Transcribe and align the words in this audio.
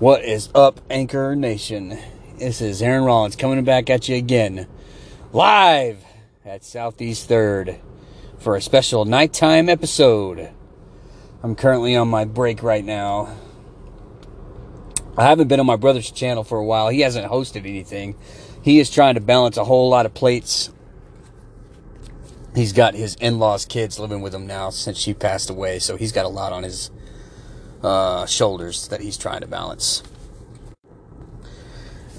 What 0.00 0.24
is 0.24 0.48
up, 0.56 0.80
Anchor 0.90 1.36
Nation? 1.36 1.96
This 2.36 2.60
is 2.60 2.82
Aaron 2.82 3.04
Rollins 3.04 3.36
coming 3.36 3.62
back 3.62 3.88
at 3.88 4.08
you 4.08 4.16
again, 4.16 4.66
live 5.32 6.04
at 6.44 6.64
Southeast 6.64 7.28
Third 7.28 7.76
for 8.36 8.56
a 8.56 8.60
special 8.60 9.04
nighttime 9.04 9.68
episode. 9.68 10.50
I'm 11.44 11.54
currently 11.54 11.94
on 11.94 12.08
my 12.08 12.24
break 12.24 12.60
right 12.60 12.84
now. 12.84 13.36
I 15.16 15.26
haven't 15.26 15.46
been 15.46 15.60
on 15.60 15.66
my 15.66 15.76
brother's 15.76 16.10
channel 16.10 16.42
for 16.42 16.58
a 16.58 16.64
while. 16.64 16.88
He 16.88 17.02
hasn't 17.02 17.30
hosted 17.30 17.60
anything. 17.60 18.16
He 18.62 18.80
is 18.80 18.90
trying 18.90 19.14
to 19.14 19.20
balance 19.20 19.56
a 19.56 19.64
whole 19.64 19.88
lot 19.88 20.06
of 20.06 20.12
plates. 20.12 20.72
He's 22.56 22.72
got 22.72 22.94
his 22.94 23.14
in 23.20 23.38
laws' 23.38 23.64
kids 23.64 24.00
living 24.00 24.22
with 24.22 24.34
him 24.34 24.48
now 24.48 24.70
since 24.70 24.98
she 24.98 25.14
passed 25.14 25.50
away, 25.50 25.78
so 25.78 25.96
he's 25.96 26.10
got 26.10 26.26
a 26.26 26.28
lot 26.28 26.52
on 26.52 26.64
his 26.64 26.90
uh, 27.84 28.24
shoulders 28.26 28.88
that 28.88 29.00
he's 29.00 29.16
trying 29.16 29.42
to 29.42 29.46
balance. 29.46 30.02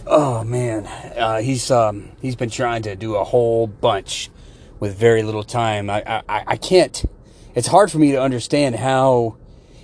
Oh 0.08 0.44
man, 0.44 0.86
uh, 0.86 1.42
he's 1.42 1.72
um, 1.72 2.12
he's 2.22 2.36
been 2.36 2.52
trying 2.52 2.84
to 2.84 2.96
do 2.96 3.16
a 3.16 3.24
whole 3.24 3.66
bunch 3.66 4.30
with 4.80 4.96
very 4.96 5.24
little 5.24 5.44
time. 5.44 5.90
I, 5.90 6.04
I 6.30 6.44
I 6.48 6.58
can't. 6.58 7.04
It's 7.56 7.68
hard 7.68 7.92
for 7.92 7.98
me 7.98 8.12
to 8.12 8.22
understand 8.22 8.76
how 8.76 9.38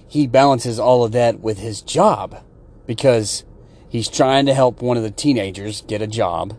he 0.07 0.27
balances 0.27 0.77
all 0.77 1.03
of 1.03 1.13
that 1.13 1.39
with 1.39 1.57
his 1.57 1.81
job 1.81 2.43
because 2.85 3.43
he's 3.89 4.07
trying 4.07 4.45
to 4.45 4.53
help 4.53 4.81
one 4.81 4.97
of 4.97 5.03
the 5.03 5.09
teenagers 5.09 5.81
get 5.81 6.01
a 6.01 6.07
job. 6.07 6.55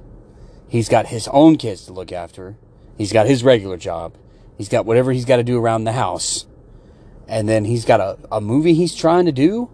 He's 0.68 0.88
got 0.88 1.06
his 1.06 1.28
own 1.28 1.56
kids 1.56 1.84
to 1.84 1.92
look 1.92 2.10
after. 2.10 2.56
He's 2.96 3.12
got 3.12 3.26
his 3.26 3.44
regular 3.44 3.76
job. 3.76 4.16
He's 4.56 4.70
got 4.70 4.86
whatever 4.86 5.12
he's 5.12 5.26
got 5.26 5.36
to 5.36 5.44
do 5.44 5.58
around 5.58 5.84
the 5.84 5.92
house 5.92 6.46
and 7.28 7.48
then 7.48 7.64
he's 7.64 7.84
got 7.84 8.00
a, 8.00 8.18
a 8.30 8.40
movie 8.40 8.74
he's 8.74 8.94
trying 8.94 9.26
to 9.26 9.32
do. 9.32 9.70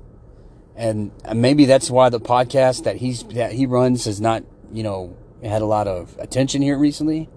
And 0.77 1.11
maybe 1.35 1.65
that's 1.65 1.91
why 1.91 2.09
the 2.09 2.21
podcast 2.21 2.85
that 2.85 2.97
he's 2.97 3.25
that 3.25 3.53
he 3.53 3.67
runs 3.67 4.05
has 4.05 4.21
not 4.21 4.45
you 4.73 4.85
know 4.85 5.17
had 5.43 5.63
a 5.63 5.67
lot 5.67 5.89
of 5.89 6.17
attention 6.19 6.63
here 6.63 6.79
recently. 6.79 7.29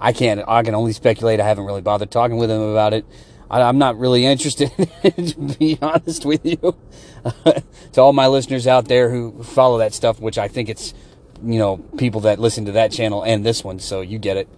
I 0.00 0.12
can't 0.12 0.42
i 0.48 0.62
can 0.62 0.74
only 0.74 0.92
speculate. 0.92 1.40
I 1.40 1.46
haven't 1.46 1.64
really 1.64 1.80
bothered 1.80 2.10
talking 2.10 2.38
with 2.38 2.50
him 2.50 2.60
about 2.60 2.94
it. 2.94 3.04
I, 3.50 3.68
am 3.68 3.78
not 3.78 3.98
really 3.98 4.26
interested 4.32 4.70
to 5.02 5.56
be 5.58 5.78
honest 5.80 6.24
with 6.24 6.44
you. 6.44 6.76
To 7.92 8.02
all 8.02 8.12
my 8.12 8.26
listeners 8.26 8.66
out 8.66 8.86
there 8.86 9.10
who 9.10 9.42
follow 9.42 9.78
that 9.78 9.92
stuff 9.92 10.20
which 10.20 10.38
i 10.38 10.46
think 10.46 10.68
it's 10.68 10.94
you 11.42 11.58
know 11.58 11.78
people 11.96 12.22
that 12.22 12.38
listen 12.38 12.66
to 12.66 12.72
that 12.72 12.92
channel 12.92 13.22
and 13.22 13.44
this 13.44 13.64
one 13.64 13.78
so 13.78 14.00
you 14.00 14.18
get 14.18 14.36
it. 14.36 14.48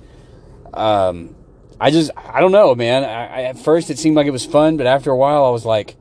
Um 0.75 1.37
I 1.81 1.91
just 1.91 2.11
I 2.17 2.41
don't 2.41 2.53
know, 2.53 2.75
man. 2.75 3.05
I, 3.05 3.27
I, 3.27 3.43
at 3.45 3.59
first 3.59 3.91
it 3.91 3.99
seemed 3.99 4.15
like 4.15 4.27
it 4.27 4.33
was 4.33 4.45
fun, 4.45 4.77
but 4.77 4.87
after 4.87 5.11
a 5.11 5.17
while 5.17 5.45
I 5.45 5.51
was 5.51 5.65
like, 5.65 5.97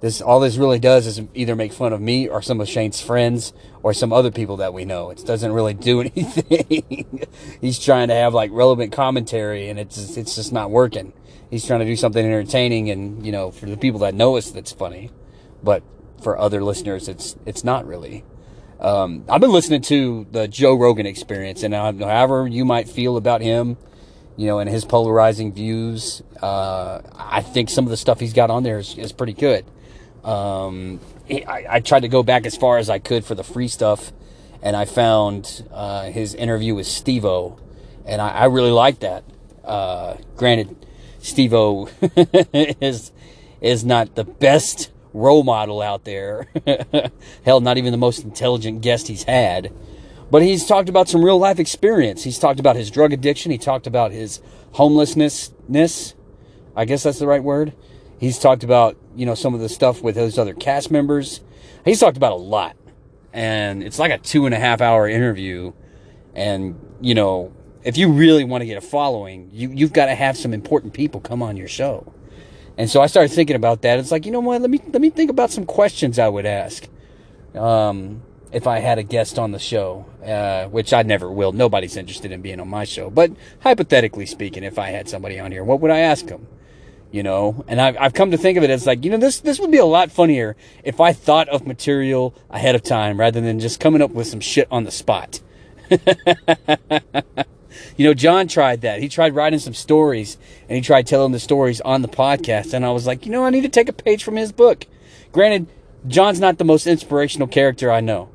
this 0.00 0.22
all 0.22 0.40
this 0.40 0.56
really 0.56 0.78
does 0.78 1.06
is 1.06 1.20
either 1.34 1.54
make 1.54 1.72
fun 1.72 1.92
of 1.92 2.00
me 2.00 2.28
or 2.28 2.40
some 2.40 2.60
of 2.60 2.68
Shane's 2.68 3.00
friends 3.00 3.52
or 3.82 3.92
some 3.92 4.12
other 4.12 4.30
people 4.30 4.56
that 4.56 4.72
we 4.72 4.86
know. 4.86 5.10
It 5.10 5.24
doesn't 5.26 5.52
really 5.52 5.74
do 5.74 6.00
anything. 6.16 7.26
He's 7.60 7.78
trying 7.78 8.08
to 8.08 8.14
have 8.14 8.32
like 8.32 8.50
relevant 8.52 8.92
commentary, 8.92 9.68
and 9.68 9.78
it's 9.78 9.96
just, 9.96 10.16
it's 10.16 10.34
just 10.34 10.52
not 10.52 10.70
working. 10.70 11.12
He's 11.50 11.66
trying 11.66 11.80
to 11.80 11.86
do 11.86 11.94
something 11.96 12.24
entertaining, 12.24 12.90
and 12.90 13.24
you 13.24 13.32
know, 13.32 13.50
for 13.50 13.66
the 13.66 13.76
people 13.76 14.00
that 14.00 14.14
know 14.14 14.38
us, 14.38 14.50
that's 14.50 14.72
funny, 14.72 15.10
but 15.62 15.82
for 16.22 16.38
other 16.38 16.64
listeners, 16.64 17.06
it's 17.06 17.36
it's 17.44 17.64
not 17.64 17.86
really. 17.86 18.24
Um, 18.80 19.24
I've 19.28 19.42
been 19.42 19.52
listening 19.52 19.82
to 19.82 20.26
the 20.32 20.48
Joe 20.48 20.74
Rogan 20.74 21.04
Experience, 21.04 21.62
and 21.62 21.74
however 21.74 22.48
you 22.48 22.64
might 22.64 22.88
feel 22.88 23.18
about 23.18 23.42
him 23.42 23.76
you 24.36 24.46
know, 24.46 24.58
and 24.58 24.68
his 24.68 24.84
polarizing 24.84 25.52
views. 25.52 26.22
Uh, 26.40 27.00
I 27.14 27.42
think 27.42 27.70
some 27.70 27.84
of 27.84 27.90
the 27.90 27.96
stuff 27.96 28.20
he's 28.20 28.32
got 28.32 28.50
on 28.50 28.62
there 28.62 28.78
is, 28.78 28.96
is 28.96 29.12
pretty 29.12 29.34
good. 29.34 29.64
Um, 30.24 31.00
I, 31.28 31.66
I, 31.68 31.80
tried 31.80 32.00
to 32.00 32.08
go 32.08 32.22
back 32.22 32.46
as 32.46 32.56
far 32.56 32.78
as 32.78 32.88
I 32.88 33.00
could 33.00 33.24
for 33.24 33.34
the 33.34 33.42
free 33.42 33.66
stuff, 33.66 34.12
and 34.62 34.76
I 34.76 34.84
found 34.84 35.66
uh, 35.72 36.04
his 36.04 36.34
interview 36.34 36.76
with 36.76 36.86
Steve-O, 36.86 37.58
and 38.06 38.22
I, 38.22 38.28
I 38.28 38.44
really 38.44 38.70
like 38.70 39.00
that. 39.00 39.24
Uh, 39.64 40.16
granted, 40.36 40.76
Steve-O 41.18 41.88
is 42.80 43.10
is 43.60 43.84
not 43.84 44.14
the 44.14 44.24
best 44.24 44.90
role 45.12 45.42
model 45.42 45.80
out 45.80 46.04
there. 46.04 46.48
Hell, 47.44 47.60
not 47.60 47.78
even 47.78 47.92
the 47.92 47.98
most 47.98 48.24
intelligent 48.24 48.80
guest 48.80 49.08
he's 49.08 49.24
had. 49.24 49.72
But 50.32 50.40
he's 50.40 50.64
talked 50.64 50.88
about 50.88 51.10
some 51.10 51.22
real 51.22 51.36
life 51.36 51.58
experience. 51.58 52.24
He's 52.24 52.38
talked 52.38 52.58
about 52.58 52.74
his 52.74 52.90
drug 52.90 53.12
addiction. 53.12 53.52
He 53.52 53.58
talked 53.58 53.86
about 53.86 54.12
his 54.12 54.40
homelessness. 54.72 55.52
I 56.74 56.86
guess 56.86 57.02
that's 57.02 57.18
the 57.18 57.26
right 57.26 57.44
word. 57.44 57.74
He's 58.18 58.38
talked 58.38 58.64
about, 58.64 58.96
you 59.14 59.26
know, 59.26 59.34
some 59.34 59.52
of 59.52 59.60
the 59.60 59.68
stuff 59.68 60.00
with 60.00 60.14
those 60.14 60.38
other 60.38 60.54
cast 60.54 60.90
members. 60.90 61.42
He's 61.84 62.00
talked 62.00 62.16
about 62.16 62.32
a 62.32 62.36
lot. 62.36 62.76
And 63.34 63.82
it's 63.82 63.98
like 63.98 64.10
a 64.10 64.16
two 64.16 64.46
and 64.46 64.54
a 64.54 64.58
half 64.58 64.80
hour 64.80 65.06
interview. 65.06 65.74
And, 66.34 66.80
you 67.02 67.14
know, 67.14 67.52
if 67.84 67.98
you 67.98 68.10
really 68.10 68.44
want 68.44 68.62
to 68.62 68.66
get 68.66 68.78
a 68.78 68.80
following, 68.80 69.50
you, 69.52 69.68
you've 69.68 69.92
got 69.92 70.06
to 70.06 70.14
have 70.14 70.38
some 70.38 70.54
important 70.54 70.94
people 70.94 71.20
come 71.20 71.42
on 71.42 71.58
your 71.58 71.68
show. 71.68 72.10
And 72.78 72.88
so 72.88 73.02
I 73.02 73.06
started 73.06 73.34
thinking 73.34 73.56
about 73.56 73.82
that. 73.82 73.98
It's 73.98 74.10
like, 74.10 74.24
you 74.24 74.32
know 74.32 74.40
what? 74.40 74.62
Let 74.62 74.70
me, 74.70 74.80
let 74.94 75.02
me 75.02 75.10
think 75.10 75.30
about 75.30 75.50
some 75.50 75.66
questions 75.66 76.18
I 76.18 76.30
would 76.30 76.46
ask. 76.46 76.88
Um, 77.54 78.22
if 78.52 78.66
I 78.66 78.80
had 78.80 78.98
a 78.98 79.02
guest 79.02 79.38
on 79.38 79.52
the 79.52 79.58
show, 79.58 80.04
uh, 80.24 80.66
which 80.66 80.92
I 80.92 81.02
never 81.02 81.30
will. 81.30 81.52
Nobody's 81.52 81.96
interested 81.96 82.32
in 82.32 82.42
being 82.42 82.60
on 82.60 82.68
my 82.68 82.84
show. 82.84 83.08
But 83.10 83.32
hypothetically 83.60 84.26
speaking, 84.26 84.62
if 84.62 84.78
I 84.78 84.90
had 84.90 85.08
somebody 85.08 85.40
on 85.40 85.52
here, 85.52 85.64
what 85.64 85.80
would 85.80 85.90
I 85.90 86.00
ask 86.00 86.26
them? 86.26 86.46
You 87.10 87.22
know, 87.22 87.64
and 87.68 87.80
I've, 87.80 87.96
I've 87.98 88.14
come 88.14 88.30
to 88.30 88.38
think 88.38 88.56
of 88.56 88.64
it 88.64 88.70
as 88.70 88.86
like, 88.86 89.04
you 89.04 89.10
know, 89.10 89.18
this, 89.18 89.40
this 89.40 89.58
would 89.58 89.70
be 89.70 89.78
a 89.78 89.84
lot 89.84 90.10
funnier 90.10 90.56
if 90.82 91.00
I 91.00 91.12
thought 91.12 91.48
of 91.48 91.66
material 91.66 92.34
ahead 92.50 92.74
of 92.74 92.82
time 92.82 93.20
rather 93.20 93.40
than 93.40 93.60
just 93.60 93.80
coming 93.80 94.00
up 94.00 94.12
with 94.12 94.26
some 94.26 94.40
shit 94.40 94.66
on 94.70 94.84
the 94.84 94.90
spot. 94.90 95.40
you 97.96 98.06
know, 98.06 98.14
John 98.14 98.48
tried 98.48 98.80
that. 98.82 99.00
He 99.00 99.08
tried 99.08 99.34
writing 99.34 99.58
some 99.58 99.74
stories 99.74 100.38
and 100.68 100.76
he 100.76 100.80
tried 100.80 101.06
telling 101.06 101.32
the 101.32 101.40
stories 101.40 101.82
on 101.82 102.00
the 102.00 102.08
podcast. 102.08 102.72
And 102.72 102.84
I 102.84 102.90
was 102.92 103.06
like, 103.06 103.26
you 103.26 103.32
know, 103.32 103.44
I 103.44 103.50
need 103.50 103.62
to 103.62 103.68
take 103.68 103.90
a 103.90 103.94
page 103.94 104.24
from 104.24 104.36
his 104.36 104.52
book. 104.52 104.86
Granted, 105.32 105.68
John's 106.06 106.40
not 106.40 106.58
the 106.58 106.64
most 106.64 106.86
inspirational 106.86 107.46
character 107.46 107.92
I 107.92 108.00
know. 108.00 108.30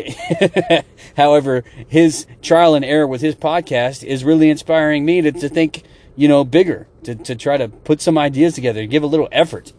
However, 1.16 1.64
his 1.88 2.26
trial 2.40 2.74
and 2.74 2.84
error 2.84 3.06
with 3.06 3.20
his 3.20 3.34
podcast 3.34 4.04
is 4.04 4.24
really 4.24 4.50
inspiring 4.50 5.04
me 5.04 5.20
to, 5.22 5.32
to 5.32 5.48
think, 5.48 5.82
you 6.16 6.28
know, 6.28 6.44
bigger, 6.44 6.88
to, 7.04 7.14
to 7.14 7.34
try 7.34 7.56
to 7.56 7.68
put 7.68 8.00
some 8.00 8.18
ideas 8.18 8.54
together, 8.54 8.86
give 8.86 9.02
a 9.02 9.06
little 9.06 9.28
effort. 9.32 9.72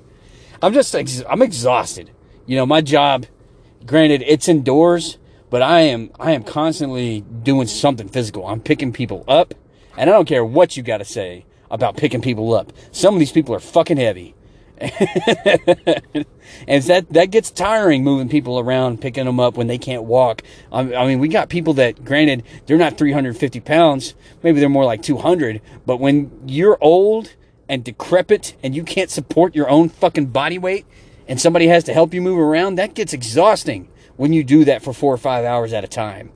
I'm 0.61 0.73
just, 0.73 0.95
I'm 0.95 1.41
exhausted. 1.41 2.11
You 2.45 2.55
know, 2.57 2.65
my 2.65 2.81
job, 2.81 3.25
granted, 3.85 4.23
it's 4.25 4.47
indoors, 4.47 5.17
but 5.49 5.61
I 5.61 5.81
am, 5.81 6.11
I 6.19 6.31
am 6.31 6.43
constantly 6.43 7.21
doing 7.21 7.67
something 7.67 8.07
physical. 8.07 8.47
I'm 8.47 8.61
picking 8.61 8.93
people 8.93 9.23
up, 9.27 9.53
and 9.97 10.09
I 10.09 10.13
don't 10.13 10.27
care 10.27 10.45
what 10.45 10.77
you 10.77 10.83
got 10.83 10.97
to 10.97 11.05
say 11.05 11.45
about 11.69 11.97
picking 11.97 12.21
people 12.21 12.53
up. 12.53 12.71
Some 12.91 13.13
of 13.15 13.19
these 13.19 13.31
people 13.31 13.53
are 13.55 13.59
fucking 13.59 13.97
heavy. 13.97 14.35
and 16.67 16.83
that 16.83 17.05
that 17.11 17.31
gets 17.31 17.51
tiring 17.51 18.03
moving 18.03 18.27
people 18.27 18.59
around, 18.59 19.01
picking 19.01 19.25
them 19.25 19.39
up 19.39 19.55
when 19.55 19.67
they 19.67 19.77
can't 19.77 20.03
walk. 20.03 20.41
I 20.71 20.83
mean, 20.83 21.19
we 21.19 21.27
got 21.27 21.49
people 21.49 21.73
that, 21.75 22.03
granted, 22.03 22.43
they're 22.65 22.77
not 22.77 22.97
350 22.97 23.59
pounds, 23.61 24.15
maybe 24.41 24.59
they're 24.59 24.69
more 24.69 24.85
like 24.85 25.01
200, 25.01 25.61
but 25.85 25.97
when 25.97 26.31
you're 26.45 26.77
old 26.81 27.35
and 27.69 27.83
decrepit 27.83 28.55
and 28.63 28.75
you 28.75 28.83
can't 28.83 29.09
support 29.09 29.55
your 29.55 29.69
own 29.69 29.89
fucking 29.89 30.27
body 30.27 30.57
weight, 30.57 30.85
and 31.27 31.39
somebody 31.39 31.67
has 31.67 31.83
to 31.85 31.93
help 31.93 32.13
you 32.13 32.21
move 32.21 32.39
around, 32.39 32.75
that 32.75 32.93
gets 32.93 33.13
exhausting 33.13 33.89
when 34.17 34.33
you 34.33 34.43
do 34.43 34.65
that 34.65 34.81
for 34.81 34.93
four 34.93 35.13
or 35.13 35.17
five 35.17 35.45
hours 35.45 35.73
at 35.73 35.83
a 35.83 35.87
time. 35.87 36.31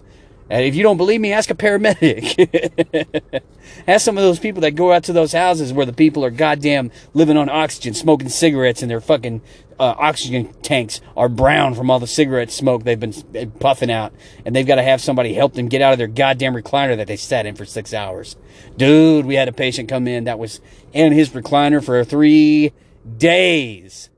And 0.50 0.63
if 0.63 0.75
you 0.75 0.84
don't 0.84 0.97
believe 0.97 1.19
me, 1.19 1.34
ask 1.34 1.50
a 1.50 1.56
paramedic. 1.56 3.41
ask 3.88 4.06
some 4.06 4.18
of 4.18 4.24
those 4.24 4.40
people 4.40 4.62
that 4.62 4.72
go 4.72 4.94
out 4.94 5.03
to 5.06 5.13
those 5.13 5.34
houses 5.34 5.74
where 5.74 5.85
the 5.85 5.94
people 5.94 6.24
are 6.24 6.30
goddamn 6.30 6.91
living 7.13 7.35
on 7.35 7.50
oxygen, 7.50 7.94
smoking 7.94 8.30
cigarettes, 8.30 8.81
and 8.81 8.90
their 8.90 9.02
fucking 9.02 9.41
uh, 9.80 9.94
oxygen 9.97 10.53
tanks 10.62 11.02
are 11.16 11.28
brown 11.30 11.75
from 11.75 11.91
all 11.91 12.00
the 12.00 12.07
cigarette 12.07 12.50
smoke 12.50 12.83
they've 12.83 13.00
been 13.00 13.51
puffing 13.60 13.92
out. 13.92 14.13
And 14.45 14.56
they've 14.56 14.66
got 14.66 14.75
to 14.75 14.83
have 14.83 15.01
somebody 15.01 15.33
help 15.33 15.54
them 15.54 15.68
get 15.68 15.81
out 15.81 15.92
of 15.92 15.98
their 15.98 16.07
goddamn 16.07 16.54
recliner 16.54 16.95
that 16.95 17.07
they 17.07 17.18
sat 17.18 17.45
in 17.45 17.56
for 17.56 17.66
six 17.66 17.94
hours. 17.94 18.38
Dude, 18.77 19.25
we 19.25 19.36
had 19.36 19.50
a 19.50 19.54
patient 19.54 19.89
come 19.89 20.07
in 20.07 20.24
that 20.24 20.39
was 20.39 20.62
in 20.94 21.12
his 21.12 21.30
recliner 21.30 21.83
for 21.83 22.04
three 22.04 22.71
days 23.18 24.10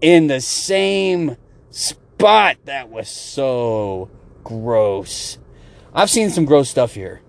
in 0.00 0.26
the 0.26 0.40
same 0.40 1.36
spot. 1.70 2.56
That 2.66 2.90
was 2.90 3.08
so 3.08 4.10
gross. 4.44 5.38
I've 5.94 6.10
seen 6.10 6.30
some 6.30 6.44
gross 6.44 6.68
stuff 6.68 6.94
here. 6.94 7.20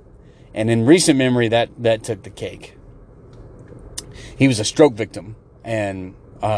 And 0.54 0.70
in 0.72 0.86
recent 0.86 1.18
memory, 1.18 1.50
that, 1.50 1.70
that 1.78 2.04
took 2.04 2.24
the 2.24 2.30
cake. 2.30 2.76
He 4.38 4.48
was 4.48 4.60
a 4.60 4.66
stroke 4.66 4.94
victim 4.94 5.36
and 5.64 6.16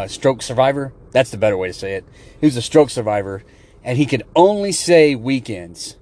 stroke 0.07 0.42
survivor. 0.42 0.94
That's 1.12 1.31
the 1.31 1.38
better 1.38 1.57
way 1.57 1.68
to 1.68 1.74
say 1.74 1.95
it. 1.95 2.06
He 2.39 2.45
was 2.45 2.57
a 2.57 2.62
stroke 2.62 2.89
survivor 2.89 3.44
and 3.83 3.98
he 3.98 4.06
could 4.06 4.24
only 4.36 4.71
say 4.71 5.15
weekends 5.15 5.98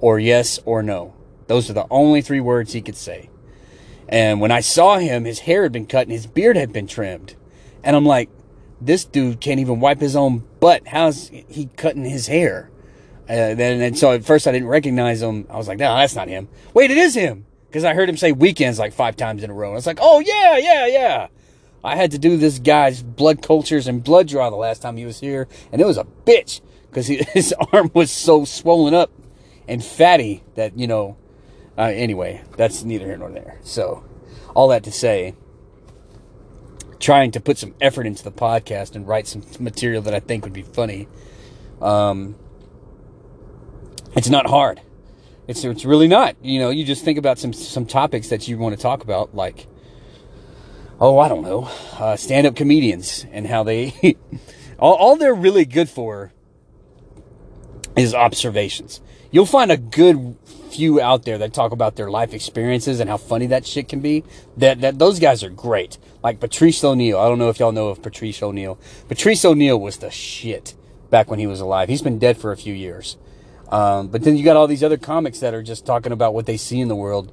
or 0.00 0.18
yes 0.18 0.58
or 0.64 0.82
no. 0.82 1.14
Those 1.46 1.70
are 1.70 1.74
the 1.74 1.86
only 1.90 2.22
three 2.22 2.40
words 2.40 2.72
he 2.72 2.82
could 2.82 2.96
say. 2.96 3.30
And 4.08 4.40
when 4.40 4.50
I 4.50 4.60
saw 4.60 4.98
him, 4.98 5.24
his 5.24 5.40
hair 5.40 5.62
had 5.62 5.72
been 5.72 5.86
cut 5.86 6.02
and 6.02 6.12
his 6.12 6.26
beard 6.26 6.56
had 6.56 6.72
been 6.72 6.86
trimmed. 6.86 7.34
And 7.82 7.96
I'm 7.96 8.06
like, 8.06 8.30
this 8.80 9.04
dude 9.04 9.40
can't 9.40 9.60
even 9.60 9.80
wipe 9.80 10.00
his 10.00 10.16
own 10.16 10.44
butt. 10.60 10.88
How's 10.88 11.28
he 11.28 11.70
cutting 11.76 12.04
his 12.04 12.26
hair? 12.26 12.70
Uh, 13.28 13.54
then 13.54 13.80
and 13.80 13.98
so 13.98 14.12
at 14.12 14.24
first 14.24 14.46
I 14.46 14.52
didn't 14.52 14.68
recognize 14.68 15.20
him. 15.20 15.46
I 15.50 15.56
was 15.56 15.66
like, 15.66 15.78
no, 15.78 15.96
that's 15.96 16.14
not 16.14 16.28
him. 16.28 16.48
Wait, 16.74 16.90
it 16.90 16.96
is 16.96 17.14
him 17.14 17.44
because 17.66 17.84
I 17.84 17.94
heard 17.94 18.08
him 18.08 18.16
say 18.16 18.32
weekends 18.32 18.78
like 18.78 18.92
five 18.92 19.16
times 19.16 19.42
in 19.42 19.50
a 19.50 19.54
row. 19.54 19.68
And 19.68 19.74
I 19.74 19.76
was 19.76 19.86
like, 19.86 19.98
oh 20.00 20.20
yeah, 20.20 20.56
yeah, 20.56 20.86
yeah. 20.86 21.26
I 21.82 21.96
had 21.96 22.10
to 22.12 22.18
do 22.18 22.36
this 22.36 22.58
guy's 22.58 23.02
blood 23.02 23.42
cultures 23.42 23.86
and 23.86 24.02
blood 24.02 24.28
draw 24.28 24.50
the 24.50 24.56
last 24.56 24.82
time 24.82 24.96
he 24.96 25.04
was 25.04 25.20
here, 25.20 25.46
and 25.70 25.80
it 25.80 25.86
was 25.86 25.98
a 25.98 26.04
bitch 26.04 26.60
because 26.88 27.06
his 27.32 27.54
arm 27.72 27.90
was 27.94 28.10
so 28.10 28.44
swollen 28.44 28.94
up 28.94 29.10
and 29.68 29.84
fatty 29.84 30.42
that 30.54 30.78
you 30.78 30.86
know. 30.86 31.16
Uh, 31.78 31.92
anyway, 31.94 32.42
that's 32.56 32.84
neither 32.84 33.04
here 33.04 33.18
nor 33.18 33.30
there. 33.30 33.58
So, 33.62 34.02
all 34.54 34.68
that 34.68 34.82
to 34.84 34.90
say, 34.90 35.34
trying 36.98 37.30
to 37.32 37.40
put 37.40 37.58
some 37.58 37.74
effort 37.80 38.06
into 38.06 38.24
the 38.24 38.32
podcast 38.32 38.94
and 38.94 39.06
write 39.06 39.26
some 39.26 39.42
material 39.60 40.00
that 40.02 40.14
I 40.14 40.20
think 40.20 40.44
would 40.44 40.54
be 40.54 40.62
funny. 40.62 41.06
Um, 41.82 42.36
it's 44.16 44.28
not 44.28 44.46
hard. 44.46 44.80
It's 45.46 45.64
it's 45.64 45.84
really 45.84 46.08
not. 46.08 46.36
You 46.42 46.58
know, 46.58 46.70
you 46.70 46.84
just 46.84 47.04
think 47.04 47.18
about 47.18 47.38
some 47.38 47.52
some 47.52 47.86
topics 47.86 48.28
that 48.28 48.48
you 48.48 48.58
want 48.58 48.74
to 48.76 48.82
talk 48.82 49.04
about, 49.04 49.34
like, 49.34 49.66
oh, 50.98 51.18
I 51.18 51.28
don't 51.28 51.42
know, 51.42 51.68
uh, 51.98 52.16
stand 52.16 52.46
up 52.46 52.56
comedians 52.56 53.26
and 53.30 53.46
how 53.46 53.62
they 53.62 54.16
all, 54.78 54.94
all 54.94 55.16
they're 55.16 55.34
really 55.34 55.64
good 55.64 55.88
for 55.88 56.32
is 57.96 58.14
observations. 58.14 59.00
You'll 59.30 59.46
find 59.46 59.70
a 59.70 59.76
good 59.76 60.36
few 60.70 61.00
out 61.00 61.24
there 61.24 61.38
that 61.38 61.54
talk 61.54 61.72
about 61.72 61.96
their 61.96 62.10
life 62.10 62.34
experiences 62.34 63.00
and 63.00 63.08
how 63.08 63.16
funny 63.16 63.46
that 63.46 63.66
shit 63.66 63.88
can 63.88 64.00
be. 64.00 64.24
That 64.56 64.80
that 64.80 64.98
those 64.98 65.20
guys 65.20 65.44
are 65.44 65.50
great. 65.50 65.98
Like 66.22 66.40
Patrice 66.40 66.82
O'Neal. 66.82 67.18
I 67.18 67.28
don't 67.28 67.38
know 67.38 67.50
if 67.50 67.60
y'all 67.60 67.72
know 67.72 67.88
of 67.88 68.02
Patrice 68.02 68.42
O'Neal. 68.42 68.78
Patrice 69.08 69.44
O'Neal 69.44 69.78
was 69.78 69.98
the 69.98 70.10
shit 70.10 70.74
back 71.10 71.30
when 71.30 71.38
he 71.38 71.46
was 71.46 71.60
alive. 71.60 71.88
He's 71.88 72.02
been 72.02 72.18
dead 72.18 72.36
for 72.36 72.50
a 72.50 72.56
few 72.56 72.74
years. 72.74 73.16
Um, 73.70 74.08
but 74.08 74.22
then 74.22 74.36
you 74.36 74.44
got 74.44 74.56
all 74.56 74.66
these 74.66 74.84
other 74.84 74.96
comics 74.96 75.40
that 75.40 75.54
are 75.54 75.62
just 75.62 75.84
talking 75.86 76.12
about 76.12 76.34
what 76.34 76.46
they 76.46 76.56
see 76.56 76.80
in 76.80 76.88
the 76.88 76.96
world. 76.96 77.32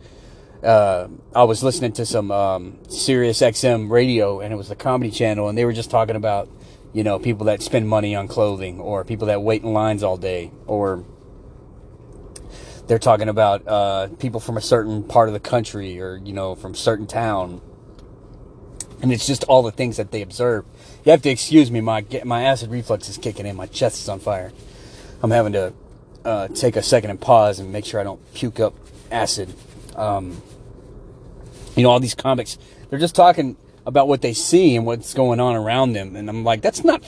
Uh, 0.64 1.10
I 1.36 1.44
was 1.44 1.62
listening 1.62 1.92
to 1.94 2.06
some 2.06 2.32
um, 2.32 2.80
Sirius 2.90 3.42
XM 3.42 3.90
radio, 3.90 4.40
and 4.40 4.54
it 4.54 4.56
was 4.56 4.70
the 4.70 4.76
comedy 4.76 5.12
channel, 5.12 5.50
and 5.50 5.58
they 5.58 5.66
were 5.66 5.74
just 5.74 5.92
talking 5.92 6.16
about, 6.16 6.50
you 6.94 7.04
know, 7.04 7.20
people 7.20 7.48
that 7.48 7.62
spend 7.62 7.88
money 7.88 8.16
on 8.16 8.28
clothing, 8.28 8.80
or 8.80 9.04
people 9.04 9.28
that 9.28 9.42
wait 9.42 9.62
in 9.62 9.74
lines 9.74 10.04
all 10.04 10.18
day, 10.18 10.52
or 10.66 11.04
they're 12.88 13.00
talking 13.00 13.30
about 13.30 13.68
uh, 13.68 14.08
people 14.20 14.40
from 14.40 14.58
a 14.58 14.62
certain 14.62 15.04
part 15.04 15.28
of 15.28 15.34
the 15.34 15.40
country, 15.40 16.00
or 16.00 16.16
you 16.16 16.34
know, 16.34 16.56
from 16.56 16.74
certain 16.74 17.08
town, 17.08 17.62
and 19.02 19.12
it's 19.12 19.28
just 19.28 19.44
all 19.44 19.64
the 19.64 19.72
things 19.72 19.98
that 19.98 20.12
they 20.12 20.22
observe. 20.22 20.66
You 21.04 21.12
have 21.12 21.22
to 21.24 21.30
excuse 21.30 21.70
me, 21.70 21.82
my 21.82 22.06
my 22.24 22.44
acid 22.44 22.72
reflux 22.72 23.10
is 23.10 23.18
kicking 23.18 23.46
in, 23.46 23.58
my 23.58 23.68
chest 23.68 24.02
is 24.02 24.08
on 24.08 24.20
fire. 24.20 24.54
I'm 25.22 25.32
having 25.32 25.54
to 25.54 25.74
uh, 26.26 26.48
take 26.50 26.76
a 26.76 26.84
second 26.84 27.10
and 27.10 27.20
pause 27.20 27.60
and 27.60 27.72
make 27.72 27.86
sure 27.86 28.00
I 28.00 28.04
don't 28.04 28.34
puke 28.34 28.60
up 28.60 28.74
acid. 29.12 29.54
Um, 29.96 30.42
you 31.76 31.84
know, 31.84 31.90
all 31.90 32.00
these 32.00 32.16
comics, 32.16 32.58
they're 32.90 33.00
just 33.00 33.16
talking 33.16 33.58
about 33.86 34.08
what 34.08 34.22
they 34.22 34.34
see 34.34 34.76
and 34.76 34.86
what's 34.86 35.14
going 35.14 35.40
on 35.40 35.56
around 35.56 35.94
them. 35.94 36.16
And 36.16 36.30
I'm 36.30 36.44
like, 36.44 36.62
that's 36.62 36.84
not, 36.84 37.04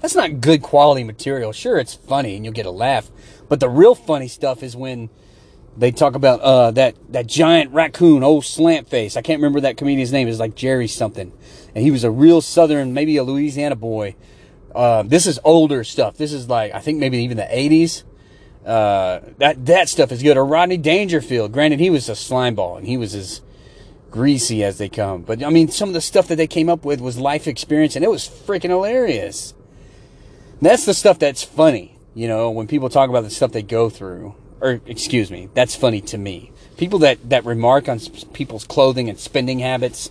that's 0.00 0.14
not 0.14 0.40
good 0.40 0.62
quality 0.62 1.04
material. 1.04 1.52
Sure, 1.52 1.78
it's 1.78 1.94
funny 1.94 2.36
and 2.36 2.44
you'll 2.44 2.54
get 2.54 2.66
a 2.66 2.70
laugh. 2.70 3.10
But 3.48 3.60
the 3.60 3.68
real 3.68 3.94
funny 3.94 4.28
stuff 4.28 4.62
is 4.62 4.76
when 4.76 5.10
they 5.76 5.90
talk 5.90 6.14
about, 6.14 6.40
uh, 6.40 6.70
that, 6.72 6.96
that 7.12 7.26
giant 7.26 7.72
raccoon, 7.72 8.22
old 8.22 8.44
slant 8.44 8.88
face. 8.88 9.16
I 9.16 9.22
can't 9.22 9.38
remember 9.38 9.60
that 9.60 9.76
comedian's 9.76 10.12
name. 10.12 10.28
It's 10.28 10.38
like 10.38 10.54
Jerry 10.54 10.88
something. 10.88 11.32
And 11.74 11.82
he 11.82 11.90
was 11.90 12.04
a 12.04 12.10
real 12.10 12.40
Southern, 12.40 12.92
maybe 12.92 13.16
a 13.16 13.24
Louisiana 13.24 13.76
boy. 13.76 14.16
Uh, 14.74 15.02
this 15.02 15.26
is 15.26 15.38
older 15.44 15.84
stuff. 15.84 16.16
This 16.16 16.32
is 16.32 16.48
like, 16.48 16.74
I 16.74 16.80
think 16.80 16.98
maybe 16.98 17.18
even 17.18 17.36
the 17.36 17.44
80s. 17.44 18.04
Uh, 18.64 19.20
that 19.38 19.66
that 19.66 19.88
stuff 19.88 20.12
is 20.12 20.22
good. 20.22 20.36
Or 20.36 20.44
Rodney 20.44 20.76
Dangerfield. 20.76 21.52
Granted, 21.52 21.80
he 21.80 21.90
was 21.90 22.08
a 22.08 22.14
slime 22.14 22.54
ball 22.54 22.76
and 22.76 22.86
he 22.86 22.96
was 22.96 23.14
as 23.14 23.40
greasy 24.12 24.62
as 24.62 24.78
they 24.78 24.88
come. 24.88 25.22
But 25.22 25.42
I 25.42 25.50
mean, 25.50 25.68
some 25.68 25.88
of 25.88 25.94
the 25.94 26.00
stuff 26.00 26.28
that 26.28 26.36
they 26.36 26.46
came 26.46 26.68
up 26.68 26.84
with 26.84 27.00
was 27.00 27.18
life 27.18 27.48
experience, 27.48 27.96
and 27.96 28.04
it 28.04 28.10
was 28.10 28.28
freaking 28.28 28.70
hilarious. 28.70 29.54
That's 30.60 30.86
the 30.86 30.94
stuff 30.94 31.18
that's 31.18 31.42
funny. 31.42 31.98
You 32.14 32.28
know, 32.28 32.50
when 32.50 32.68
people 32.68 32.88
talk 32.88 33.10
about 33.10 33.24
the 33.24 33.30
stuff 33.30 33.50
they 33.50 33.62
go 33.62 33.90
through, 33.90 34.34
or 34.60 34.80
excuse 34.86 35.30
me, 35.30 35.48
that's 35.54 35.74
funny 35.74 36.00
to 36.02 36.18
me. 36.18 36.52
People 36.76 37.00
that 37.00 37.30
that 37.30 37.44
remark 37.44 37.88
on 37.88 37.98
people's 38.32 38.64
clothing 38.64 39.08
and 39.08 39.18
spending 39.18 39.58
habits. 39.58 40.10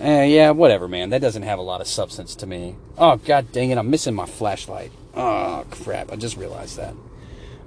Eh, 0.00 0.24
yeah, 0.24 0.50
whatever, 0.50 0.86
man. 0.86 1.10
That 1.10 1.20
doesn't 1.20 1.42
have 1.42 1.58
a 1.58 1.62
lot 1.62 1.80
of 1.80 1.88
substance 1.88 2.36
to 2.36 2.46
me. 2.46 2.76
Oh, 2.98 3.16
god 3.16 3.50
dang 3.50 3.70
it, 3.70 3.78
I'm 3.78 3.90
missing 3.90 4.14
my 4.14 4.26
flashlight. 4.26 4.92
Oh, 5.14 5.64
crap. 5.70 6.12
I 6.12 6.16
just 6.16 6.36
realized 6.36 6.76
that. 6.76 6.94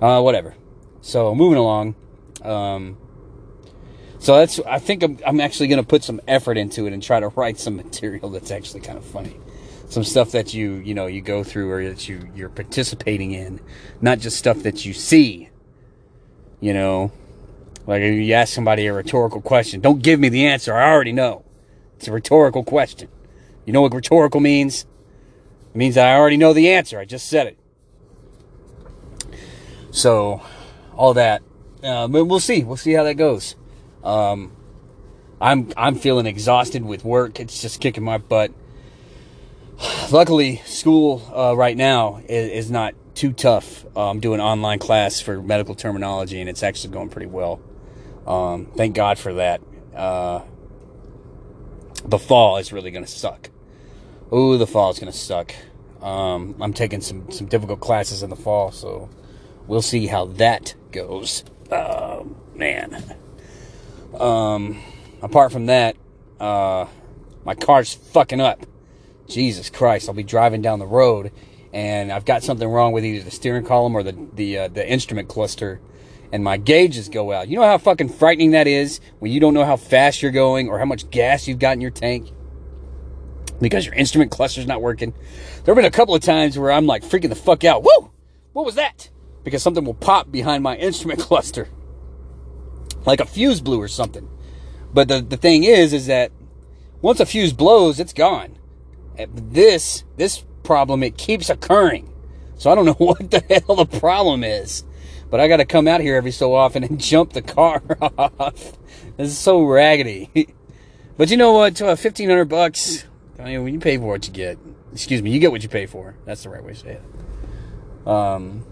Uh, 0.01 0.19
whatever. 0.21 0.55
So 1.01 1.35
moving 1.35 1.57
along. 1.57 1.95
Um, 2.43 2.97
so 4.19 4.37
that's 4.37 4.59
I 4.61 4.79
think 4.79 5.03
I'm, 5.03 5.19
I'm 5.25 5.39
actually 5.39 5.67
going 5.67 5.81
to 5.81 5.87
put 5.87 6.03
some 6.03 6.19
effort 6.27 6.57
into 6.57 6.87
it 6.87 6.93
and 6.93 7.01
try 7.01 7.19
to 7.19 7.27
write 7.29 7.59
some 7.59 7.75
material 7.75 8.29
that's 8.29 8.51
actually 8.51 8.81
kind 8.81 8.97
of 8.97 9.05
funny. 9.05 9.39
Some 9.89 10.03
stuff 10.03 10.31
that 10.31 10.53
you 10.53 10.73
you 10.75 10.93
know 10.93 11.07
you 11.07 11.21
go 11.21 11.43
through 11.43 11.69
or 11.69 11.83
that 11.83 12.07
you 12.07 12.31
you're 12.35 12.49
participating 12.49 13.31
in, 13.31 13.59
not 13.99 14.19
just 14.19 14.37
stuff 14.37 14.63
that 14.63 14.85
you 14.85 14.93
see. 14.93 15.49
You 16.59 16.73
know, 16.73 17.11
like 17.87 18.01
if 18.01 18.13
you 18.13 18.33
ask 18.33 18.53
somebody 18.53 18.85
a 18.87 18.93
rhetorical 18.93 19.41
question, 19.41 19.81
don't 19.81 20.01
give 20.01 20.19
me 20.19 20.29
the 20.29 20.45
answer. 20.45 20.73
I 20.73 20.91
already 20.91 21.11
know. 21.11 21.43
It's 21.97 22.07
a 22.07 22.11
rhetorical 22.11 22.63
question. 22.63 23.09
You 23.65 23.73
know 23.73 23.81
what 23.81 23.93
rhetorical 23.93 24.39
means? 24.39 24.85
It 25.73 25.77
means 25.77 25.97
I 25.97 26.15
already 26.15 26.37
know 26.37 26.53
the 26.53 26.69
answer. 26.69 26.99
I 26.99 27.05
just 27.05 27.27
said 27.27 27.47
it. 27.47 27.57
So, 29.91 30.41
all 30.95 31.13
that. 31.13 31.41
Uh, 31.83 32.07
but 32.07 32.25
we'll 32.25 32.39
see. 32.39 32.63
We'll 32.63 32.77
see 32.77 32.93
how 32.93 33.03
that 33.03 33.15
goes. 33.15 33.55
Um, 34.03 34.51
I'm 35.39 35.71
I'm 35.75 35.95
feeling 35.95 36.25
exhausted 36.27 36.85
with 36.85 37.03
work. 37.03 37.39
It's 37.39 37.61
just 37.61 37.81
kicking 37.81 38.03
my 38.03 38.17
butt. 38.19 38.51
Luckily, 40.11 40.57
school 40.65 41.23
uh, 41.35 41.55
right 41.57 41.75
now 41.75 42.21
is, 42.29 42.65
is, 42.65 42.71
not 42.71 42.93
too 43.15 43.33
tough. 43.33 43.85
I'm 43.95 44.19
doing 44.19 44.39
online 44.39 44.79
class 44.79 45.19
for 45.19 45.41
medical 45.41 45.73
terminology, 45.73 46.39
and 46.39 46.49
it's 46.49 46.61
actually 46.61 46.93
going 46.93 47.09
pretty 47.09 47.27
well. 47.27 47.59
Um, 48.27 48.67
thank 48.77 48.95
God 48.95 49.17
for 49.17 49.33
that. 49.33 49.61
Uh, 49.95 50.41
the 52.05 52.19
fall 52.19 52.57
is 52.57 52.71
really 52.71 52.91
going 52.91 53.05
to 53.05 53.11
suck. 53.11 53.49
Ooh, 54.33 54.57
the 54.57 54.67
fall 54.67 54.91
is 54.91 54.99
going 54.99 55.11
to 55.11 55.17
suck. 55.17 55.53
Um, 56.01 56.55
I'm 56.61 56.73
taking 56.73 57.01
some 57.01 57.31
some 57.31 57.47
difficult 57.47 57.79
classes 57.79 58.21
in 58.21 58.29
the 58.29 58.35
fall, 58.35 58.71
so 58.71 59.09
we'll 59.71 59.81
see 59.81 60.05
how 60.05 60.25
that 60.25 60.75
goes. 60.91 61.45
Oh, 61.71 62.27
man. 62.53 63.15
Um, 64.19 64.83
apart 65.21 65.53
from 65.53 65.67
that, 65.67 65.95
uh, 66.41 66.87
my 67.45 67.55
car's 67.55 67.93
fucking 67.93 68.41
up. 68.41 68.65
Jesus 69.29 69.69
Christ, 69.69 70.09
I'll 70.09 70.13
be 70.13 70.23
driving 70.23 70.61
down 70.61 70.79
the 70.79 70.85
road 70.85 71.31
and 71.71 72.11
I've 72.11 72.25
got 72.25 72.43
something 72.43 72.67
wrong 72.67 72.91
with 72.91 73.05
either 73.05 73.23
the 73.23 73.31
steering 73.31 73.63
column 73.63 73.95
or 73.95 74.03
the 74.03 74.11
the 74.33 74.57
uh, 74.57 74.67
the 74.67 74.85
instrument 74.85 75.29
cluster 75.29 75.79
and 76.33 76.43
my 76.43 76.57
gauges 76.57 77.07
go 77.07 77.31
out. 77.31 77.47
You 77.47 77.55
know 77.55 77.63
how 77.63 77.77
fucking 77.77 78.09
frightening 78.09 78.51
that 78.51 78.67
is 78.67 78.99
when 79.19 79.31
you 79.31 79.39
don't 79.39 79.53
know 79.53 79.63
how 79.63 79.77
fast 79.77 80.21
you're 80.21 80.31
going 80.31 80.67
or 80.67 80.79
how 80.79 80.85
much 80.85 81.09
gas 81.11 81.47
you've 81.47 81.59
got 81.59 81.73
in 81.73 81.81
your 81.81 81.91
tank 81.91 82.29
because 83.61 83.85
your 83.85 83.95
instrument 83.95 84.31
cluster's 84.31 84.67
not 84.67 84.81
working. 84.81 85.13
There 85.63 85.73
have 85.73 85.75
been 85.75 85.85
a 85.85 85.91
couple 85.91 86.13
of 86.13 86.21
times 86.21 86.59
where 86.59 86.73
I'm 86.73 86.87
like 86.87 87.03
freaking 87.03 87.29
the 87.29 87.35
fuck 87.35 87.63
out. 87.63 87.83
Whoa! 87.83 88.11
What 88.51 88.65
was 88.65 88.75
that? 88.75 89.09
Because 89.43 89.63
something 89.63 89.83
will 89.83 89.93
pop 89.93 90.31
behind 90.31 90.63
my 90.63 90.75
instrument 90.77 91.19
cluster. 91.19 91.67
Like 93.05 93.19
a 93.19 93.25
fuse 93.25 93.61
blew 93.61 93.81
or 93.81 93.87
something. 93.87 94.29
But 94.93 95.07
the, 95.07 95.21
the 95.21 95.37
thing 95.37 95.63
is, 95.63 95.93
is 95.93 96.07
that 96.07 96.31
once 97.01 97.19
a 97.19 97.25
fuse 97.25 97.53
blows, 97.53 97.99
it's 97.99 98.13
gone. 98.13 98.57
This, 99.33 100.03
this 100.17 100.43
problem, 100.63 101.03
it 101.03 101.17
keeps 101.17 101.49
occurring. 101.49 102.13
So 102.57 102.71
I 102.71 102.75
don't 102.75 102.85
know 102.85 102.93
what 102.97 103.31
the 103.31 103.43
hell 103.49 103.75
the 103.75 103.99
problem 103.99 104.43
is. 104.43 104.83
But 105.29 105.39
I 105.39 105.47
got 105.47 105.57
to 105.57 105.65
come 105.65 105.87
out 105.87 106.01
here 106.01 106.15
every 106.15 106.31
so 106.31 106.53
often 106.53 106.83
and 106.83 106.99
jump 106.99 107.33
the 107.33 107.41
car 107.41 107.81
off. 108.01 108.77
This 109.17 109.29
is 109.29 109.37
so 109.37 109.63
raggedy. 109.63 110.53
But 111.17 111.29
you 111.29 111.37
know 111.37 111.53
what? 111.53 111.81
Uh, 111.81 111.95
1500 111.95 112.45
bucks. 112.45 113.05
I 113.39 113.45
mean, 113.45 113.63
when 113.63 113.73
you 113.73 113.79
pay 113.79 113.97
for 113.97 114.03
what 114.03 114.27
you 114.27 114.33
get. 114.33 114.57
Excuse 114.93 115.21
me, 115.21 115.31
you 115.31 115.39
get 115.39 115.51
what 115.51 115.63
you 115.63 115.69
pay 115.69 115.85
for. 115.85 116.15
That's 116.25 116.43
the 116.43 116.49
right 116.49 116.63
way 116.63 116.73
to 116.73 116.79
say 116.79 116.99
it. 116.99 118.07
Um, 118.07 118.65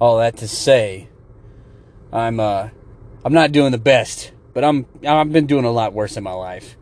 all 0.00 0.18
that 0.18 0.36
to 0.38 0.48
say, 0.48 1.08
I'm 2.12 2.40
uh, 2.40 2.68
I'm 3.24 3.32
not 3.32 3.52
doing 3.52 3.72
the 3.72 3.78
best, 3.78 4.32
but 4.54 4.64
I'm 4.64 4.86
I've 5.06 5.32
been 5.32 5.46
doing 5.46 5.64
a 5.64 5.70
lot 5.70 5.92
worse 5.92 6.16
in 6.16 6.24
my 6.24 6.32
life. 6.32 6.76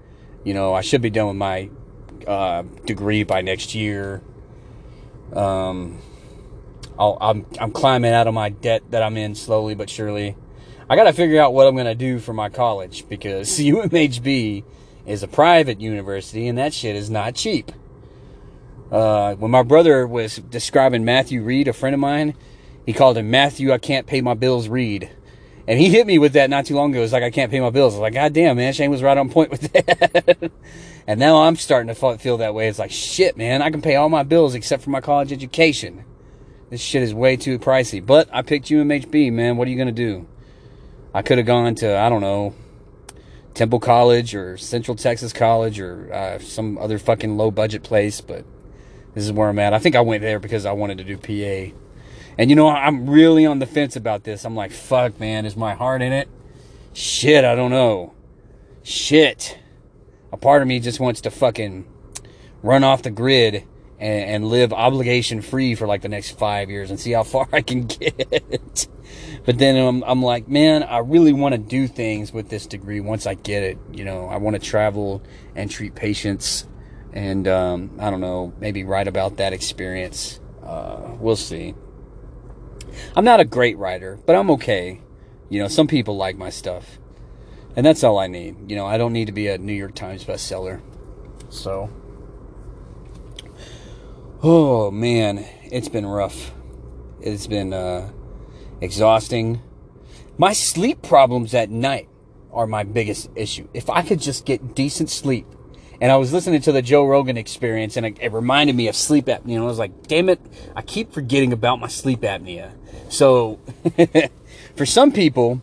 You 0.45 0.55
know, 0.55 0.75
I 0.75 0.83
should 0.83 1.03
be 1.03 1.11
done 1.11 1.29
with 1.29 1.37
my 1.37 1.71
uh, 2.27 2.63
degree 2.85 3.25
by 3.25 3.41
next 3.41 3.75
year. 3.75 4.23
Um, 5.33 5.99
i 6.99 7.17
I'm 7.21 7.47
I'm 7.61 7.73
climbing 7.73 8.13
out 8.13 8.27
of 8.27 8.35
my 8.35 8.51
debt 8.51 8.83
that 8.91 9.03
I'm 9.03 9.17
in 9.17 9.35
slowly 9.35 9.75
but 9.75 9.91
surely. 9.91 10.37
I 10.89 10.97
got 10.97 11.05
to 11.05 11.15
figure 11.15 11.41
out 11.41 11.55
what 11.55 11.67
I'm 11.67 11.75
going 11.75 11.87
to 11.87 11.95
do 11.95 12.19
for 12.19 12.35
my 12.35 12.51
college 12.51 13.09
because 13.09 13.49
UMHB 13.59 14.65
is 15.07 15.23
a 15.23 15.29
private 15.29 15.81
university 15.81 16.47
and 16.47 16.59
that 16.59 16.75
shit 16.75 16.95
is 16.95 17.09
not 17.09 17.35
cheap. 17.35 17.73
Uh, 18.93 19.35
when 19.35 19.51
my 19.51 19.63
brother 19.63 20.07
was 20.07 20.37
describing 20.37 21.05
Matthew 21.05 21.43
Reed, 21.43 21.69
a 21.69 21.73
friend 21.73 21.95
of 21.95 22.01
mine, 22.01 22.35
he 22.87 22.93
called 22.93 23.17
him 23.17 23.31
Matthew, 23.31 23.73
I 23.73 23.79
can't 23.79 24.07
pay 24.07 24.21
my 24.21 24.35
bills 24.35 24.69
Reed. 24.69 25.11
And 25.67 25.79
he 25.79 25.89
hit 25.89 26.07
me 26.07 26.19
with 26.19 26.35
that 26.35 26.51
not 26.51 26.67
too 26.67 26.75
long 26.75 26.91
ago. 26.91 27.03
It's 27.03 27.13
like, 27.13 27.23
I 27.23 27.31
can't 27.31 27.51
pay 27.51 27.61
my 27.61 27.71
bills. 27.71 27.95
I 27.95 27.97
was 27.97 28.03
like, 28.03 28.15
God 28.15 28.35
damn, 28.35 28.57
man, 28.57 28.73
Shane 28.75 28.91
was 28.91 29.03
right 29.03 29.17
on 29.17 29.31
point 29.31 29.51
with 29.51 29.61
that. 29.73 30.53
and 31.07 31.19
now 31.19 31.43
I'm 31.43 31.57
starting 31.57 31.95
to 31.95 32.19
feel 32.19 32.37
that 32.39 32.55
way. 32.55 32.69
It's 32.69 32.79
like, 32.79 32.91
shit, 32.91 33.37
man, 33.37 33.63
I 33.63 33.71
can 33.71 33.81
pay 33.81 33.97
all 33.97 34.11
my 34.11 34.25
bills 34.25 34.55
except 34.55 34.83
for 34.83 34.91
my 34.91 35.01
college 35.01 35.33
education. 35.33 36.05
This 36.69 36.83
shit 36.83 37.03
is 37.03 37.15
way 37.15 37.37
too 37.37 37.59
pricey. 37.59 38.05
But 38.05 38.29
I 38.33 38.43
picked 38.43 38.67
UMHB, 38.67 39.33
man. 39.33 39.57
What 39.57 39.67
are 39.67 39.71
you 39.71 39.77
going 39.77 39.87
to 39.89 39.93
do? 39.93 40.27
I 41.15 41.23
could 41.23 41.39
have 41.39 41.47
gone 41.47 41.75
to, 41.77 41.97
I 41.97 42.11
don't 42.11 42.21
know, 42.21 42.55
Temple 43.55 43.79
College 43.79 44.35
or 44.35 44.59
Central 44.59 44.97
Texas 44.97 45.33
College 45.33 45.79
or 45.79 46.13
uh, 46.13 46.39
some 46.41 46.77
other 46.77 46.99
fucking 46.99 47.37
low 47.37 47.51
budget 47.51 47.85
place, 47.85 48.21
but 48.21 48.45
this 49.15 49.25
is 49.25 49.33
where 49.33 49.49
I'm 49.49 49.59
at. 49.61 49.73
I 49.73 49.79
think 49.79 49.95
I 49.95 50.01
went 50.01 50.23
there 50.23 50.41
because 50.41 50.67
I 50.67 50.73
wanted 50.73 50.99
to 50.99 51.05
do 51.05 51.17
PA. 51.17 51.75
And 52.39 52.51
you 52.51 52.57
know, 52.57 52.69
I'm 52.69 53.09
really 53.09 53.47
on 53.47 53.59
the 53.59 53.67
fence 53.67 53.97
about 53.97 54.25
this. 54.25 54.45
I'm 54.45 54.57
like, 54.57 54.73
fuck, 54.73 55.21
man, 55.21 55.47
is 55.47 55.57
my 55.57 55.75
heart 55.75 56.03
in 56.03 56.13
it? 56.13 56.29
Shit, 56.93 57.45
I 57.45 57.55
don't 57.55 57.71
know. 57.71 58.13
Shit. 58.83 59.59
A 60.33 60.37
part 60.37 60.63
of 60.63 60.69
me 60.69 60.81
just 60.81 60.99
wants 60.99 61.21
to 61.23 61.31
fucking 61.31 61.87
run 62.63 62.83
off 62.83 63.03
the 63.03 63.11
grid 63.11 63.65
and, 63.99 64.31
and 64.31 64.49
live 64.49 64.73
obligation 64.73 65.43
free 65.43 65.75
for 65.75 65.87
like 65.87 66.03
the 66.03 66.09
next 66.09 66.39
five 66.39 66.71
years 66.71 66.91
and 66.91 66.99
see 66.99 67.13
how 67.13 67.23
far 67.25 67.49
I 67.53 67.61
can 67.61 67.87
get. 67.87 68.89
but 69.47 69.59
then 69.59 69.77
I'm, 69.77 70.03
I'm 70.05 70.23
like, 70.23 70.49
man, 70.49 70.83
I 70.83 70.99
really 70.99 71.33
want 71.33 71.55
to 71.55 71.59
do 71.59 71.87
things 71.87 72.33
with 72.33 72.49
this 72.49 72.67
degree 72.67 73.01
once 73.01 73.27
I 73.27 73.35
get 73.35 73.63
it. 73.63 73.79
You 73.93 74.05
know, 74.05 74.27
I 74.27 74.39
want 74.39 74.55
to 74.55 74.61
travel 74.61 75.23
and 75.55 75.71
treat 75.71 75.95
patients 75.95 76.67
and, 77.13 77.47
um, 77.47 77.97
I 78.01 78.11
don't 78.11 78.21
know, 78.21 78.53
maybe 78.59 78.83
write 78.83 79.07
about 79.07 79.37
that 79.37 79.53
experience. 79.53 80.41
Uh, 80.65 81.15
we'll 81.21 81.37
see. 81.37 81.75
I'm 83.17 83.25
not 83.25 83.41
a 83.41 83.45
great 83.45 83.79
writer, 83.79 84.19
but 84.27 84.37
I'm 84.37 84.51
okay. 84.53 85.01
You 85.49 85.61
know, 85.61 85.69
some 85.69 85.87
people 85.87 86.17
like 86.17 86.37
my 86.37 86.51
stuff. 86.51 86.99
And 87.77 87.85
that's 87.85 88.05
all 88.05 88.19
I 88.19 88.27
need. 88.27 88.71
You 88.71 88.77
know, 88.77 88.87
I 88.87 88.99
don't 88.99 89.13
need 89.13 89.27
to 89.27 89.33
be 89.33 89.49
a 89.49 89.59
New 89.59 89.73
York 89.73 89.95
Times 89.95 90.25
bestseller. 90.25 90.81
So, 91.49 91.91
oh 94.43 94.91
man, 94.91 95.45
it's 95.65 95.89
been 95.89 96.07
rough. 96.07 96.53
It's 97.21 97.47
been 97.47 97.73
uh, 97.73 98.11
exhausting. 98.81 99.63
My 100.37 100.53
sleep 100.53 101.03
problems 101.03 101.55
at 101.55 101.71
night 101.71 102.09
are 102.53 102.67
my 102.67 102.85
biggest 102.85 103.29
issue. 103.35 103.69
If 103.75 103.91
I 103.91 104.03
could 104.03 104.21
just 104.21 104.45
get 104.45 104.75
decent 104.75 105.11
sleep, 105.11 105.47
and 106.01 106.11
I 106.13 106.17
was 106.17 106.33
listening 106.33 106.61
to 106.63 106.73
the 106.73 106.83
Joe 106.83 107.05
Rogan 107.05 107.37
experience, 107.37 107.97
and 107.97 108.07
it, 108.07 108.19
it 108.21 108.33
reminded 108.33 108.77
me 108.77 108.89
of 108.89 108.97
sleep 108.97 109.27
apnea. 109.27 109.57
Know, 109.57 109.65
I 109.65 109.67
was 109.67 109.79
like, 109.79 110.07
damn 110.07 110.29
it, 110.29 110.41
I 110.75 110.83
keep 110.83 111.13
forgetting 111.13 111.53
about 111.53 111.81
my 111.81 111.89
sleep 111.89 112.21
apnea. 112.21 112.73
So, 113.09 113.61
for 114.77 114.87
some 114.87 115.13
people, 115.13 115.63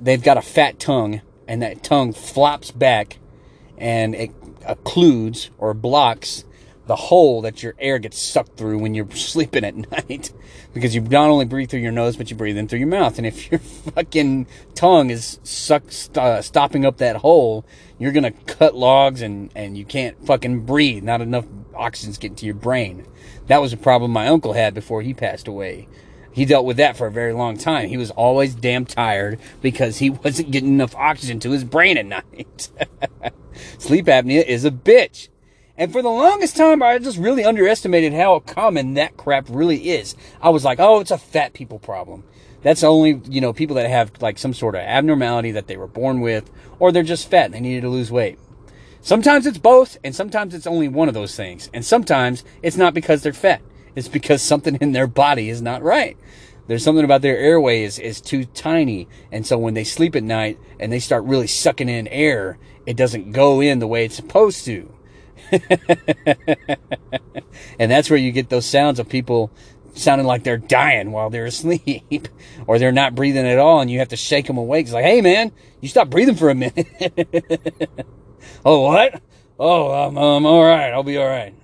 they've 0.00 0.22
got 0.22 0.36
a 0.36 0.42
fat 0.42 0.78
tongue, 0.78 1.20
and 1.46 1.62
that 1.62 1.82
tongue 1.82 2.12
flops 2.12 2.70
back, 2.70 3.18
and 3.76 4.14
it 4.14 4.30
occludes 4.62 5.50
or 5.58 5.74
blocks 5.74 6.44
the 6.86 6.96
hole 6.96 7.40
that 7.42 7.62
your 7.62 7.74
air 7.78 7.98
gets 7.98 8.18
sucked 8.18 8.56
through 8.56 8.78
when 8.78 8.94
you're 8.94 9.10
sleeping 9.10 9.64
at 9.64 9.74
night. 9.90 10.32
because 10.72 10.94
you 10.94 11.00
not 11.00 11.30
only 11.30 11.44
breathe 11.44 11.70
through 11.70 11.80
your 11.80 11.92
nose, 11.92 12.16
but 12.16 12.30
you 12.30 12.36
breathe 12.36 12.58
in 12.58 12.68
through 12.68 12.80
your 12.80 12.88
mouth. 12.88 13.16
And 13.18 13.26
if 13.26 13.50
your 13.50 13.58
fucking 13.94 14.46
tongue 14.74 15.10
is 15.10 15.38
suck, 15.42 15.84
uh, 16.16 16.42
stopping 16.42 16.84
up 16.84 16.98
that 16.98 17.16
hole, 17.16 17.64
you're 17.98 18.12
gonna 18.12 18.32
cut 18.32 18.74
logs 18.74 19.22
and, 19.22 19.50
and 19.54 19.78
you 19.78 19.84
can't 19.84 20.26
fucking 20.26 20.66
breathe. 20.66 21.02
Not 21.02 21.20
enough 21.20 21.46
oxygen's 21.74 22.18
getting 22.18 22.36
to 22.36 22.46
your 22.46 22.54
brain. 22.54 23.06
That 23.46 23.60
was 23.60 23.72
a 23.72 23.76
problem 23.76 24.10
my 24.10 24.28
uncle 24.28 24.52
had 24.52 24.74
before 24.74 25.02
he 25.02 25.14
passed 25.14 25.48
away. 25.48 25.88
He 26.32 26.44
dealt 26.44 26.66
with 26.66 26.78
that 26.78 26.96
for 26.96 27.06
a 27.06 27.12
very 27.12 27.32
long 27.32 27.56
time. 27.56 27.88
He 27.88 27.96
was 27.96 28.10
always 28.10 28.56
damn 28.56 28.84
tired 28.84 29.38
because 29.62 29.98
he 29.98 30.10
wasn't 30.24 30.50
getting 30.50 30.70
enough 30.70 30.94
oxygen 30.96 31.38
to 31.40 31.50
his 31.52 31.62
brain 31.62 31.96
at 31.96 32.06
night. 32.06 32.70
Sleep 33.78 34.06
apnea 34.06 34.44
is 34.44 34.64
a 34.64 34.70
bitch. 34.72 35.28
And 35.76 35.92
for 35.92 36.02
the 36.02 36.08
longest 36.08 36.56
time, 36.56 36.82
I 36.82 36.98
just 36.98 37.18
really 37.18 37.44
underestimated 37.44 38.12
how 38.12 38.38
common 38.38 38.94
that 38.94 39.16
crap 39.16 39.46
really 39.48 39.90
is. 39.90 40.14
I 40.40 40.50
was 40.50 40.64
like, 40.64 40.78
oh, 40.78 41.00
it's 41.00 41.10
a 41.10 41.18
fat 41.18 41.52
people 41.52 41.80
problem. 41.80 42.22
That's 42.62 42.84
only, 42.84 43.20
you 43.28 43.40
know, 43.40 43.52
people 43.52 43.74
that 43.76 43.90
have 43.90 44.22
like 44.22 44.38
some 44.38 44.54
sort 44.54 44.76
of 44.76 44.82
abnormality 44.82 45.50
that 45.50 45.66
they 45.66 45.76
were 45.76 45.88
born 45.88 46.20
with, 46.20 46.48
or 46.78 46.92
they're 46.92 47.02
just 47.02 47.28
fat 47.28 47.46
and 47.46 47.54
they 47.54 47.60
needed 47.60 47.82
to 47.82 47.88
lose 47.88 48.12
weight. 48.12 48.38
Sometimes 49.00 49.46
it's 49.46 49.58
both, 49.58 49.98
and 50.02 50.14
sometimes 50.14 50.54
it's 50.54 50.66
only 50.66 50.88
one 50.88 51.08
of 51.08 51.14
those 51.14 51.36
things. 51.36 51.68
And 51.74 51.84
sometimes 51.84 52.44
it's 52.62 52.76
not 52.76 52.94
because 52.94 53.22
they're 53.22 53.32
fat. 53.32 53.60
It's 53.96 54.08
because 54.08 54.42
something 54.42 54.76
in 54.76 54.92
their 54.92 55.08
body 55.08 55.50
is 55.50 55.60
not 55.60 55.82
right. 55.82 56.16
There's 56.68 56.84
something 56.84 57.04
about 57.04 57.20
their 57.20 57.36
airway 57.36 57.82
is, 57.82 57.98
is 57.98 58.20
too 58.20 58.44
tiny. 58.44 59.08
And 59.30 59.44
so 59.46 59.58
when 59.58 59.74
they 59.74 59.84
sleep 59.84 60.14
at 60.16 60.22
night 60.22 60.58
and 60.78 60.92
they 60.92 61.00
start 61.00 61.24
really 61.24 61.48
sucking 61.48 61.88
in 61.88 62.08
air, 62.08 62.58
it 62.86 62.96
doesn't 62.96 63.32
go 63.32 63.60
in 63.60 63.80
the 63.80 63.88
way 63.88 64.04
it's 64.04 64.14
supposed 64.14 64.64
to. 64.66 64.90
and 67.78 67.90
that's 67.90 68.10
where 68.10 68.18
you 68.18 68.32
get 68.32 68.48
those 68.48 68.66
sounds 68.66 68.98
of 68.98 69.08
people 69.08 69.50
sounding 69.94 70.26
like 70.26 70.42
they're 70.42 70.56
dying 70.56 71.12
while 71.12 71.30
they're 71.30 71.46
asleep 71.46 72.28
or 72.66 72.78
they're 72.78 72.92
not 72.92 73.14
breathing 73.14 73.46
at 73.46 73.58
all 73.58 73.80
and 73.80 73.90
you 73.90 73.98
have 74.00 74.08
to 74.08 74.16
shake 74.16 74.46
them 74.46 74.58
awake. 74.58 74.86
It's 74.86 74.92
like, 74.92 75.04
hey 75.04 75.20
man, 75.20 75.52
you 75.80 75.88
stop 75.88 76.10
breathing 76.10 76.34
for 76.34 76.50
a 76.50 76.54
minute. 76.54 76.88
oh, 78.64 78.80
what? 78.80 79.22
Oh, 79.58 79.90
I'm, 79.90 80.16
I'm 80.16 80.46
all 80.46 80.64
right. 80.64 80.90
I'll 80.92 81.02
be 81.02 81.16
all 81.16 81.28
right. 81.28 81.54